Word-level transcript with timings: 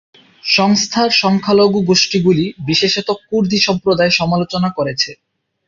সংস্থার 0.49 1.09
সংখ্যালঘু 1.21 1.79
গোষ্ঠীগুলি, 1.83 2.45
বিশেষত 2.69 3.07
কুর্দি 3.27 3.59
সম্প্রদায় 3.67 4.13
সমালোচনা 4.19 4.69
করেছে। 4.77 5.11